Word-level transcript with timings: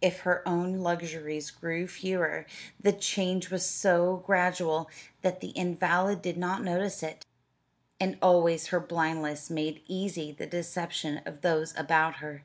If 0.00 0.20
her 0.20 0.46
own 0.48 0.78
luxuries 0.82 1.50
grew 1.50 1.88
fewer, 1.88 2.46
the 2.78 2.92
change 2.92 3.50
was 3.50 3.66
so 3.66 4.18
gradual 4.24 4.88
that 5.22 5.40
the 5.40 5.48
invalid 5.48 6.22
did 6.22 6.36
not 6.38 6.62
notice 6.62 7.02
it, 7.02 7.26
and 7.98 8.18
always 8.22 8.68
her 8.68 8.78
blindness 8.78 9.50
made 9.50 9.82
easy 9.88 10.30
the 10.30 10.46
deception 10.46 11.22
of 11.26 11.40
those 11.40 11.76
about 11.76 12.18
her. 12.18 12.44